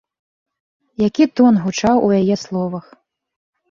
Які 1.07 1.23
тон 1.41 1.53
гучаў 1.69 1.95
у 2.09 2.13
яе 2.23 2.35
словах! 2.49 2.85